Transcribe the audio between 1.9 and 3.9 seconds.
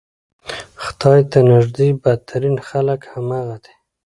بدترین خلک همغه دي.